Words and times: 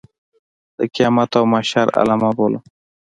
د 0.77 0.79
قیامت 0.93 1.31
او 1.39 1.45
محشر 1.53 1.87
علامه 1.99 2.29
بولم. 2.37 2.63